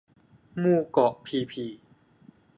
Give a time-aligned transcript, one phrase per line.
[0.57, 1.65] หมู่เกาะพีพี